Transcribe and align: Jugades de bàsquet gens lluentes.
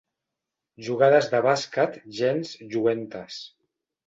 Jugades 0.87 1.29
de 1.33 1.41
bàsquet 1.47 1.99
gens 2.21 2.55
lluentes. 2.73 3.41